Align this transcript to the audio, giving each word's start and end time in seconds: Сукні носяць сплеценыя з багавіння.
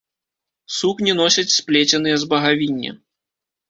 Сукні 0.77 1.13
носяць 1.21 1.55
сплеценыя 1.59 2.19
з 2.25 2.35
багавіння. 2.35 2.91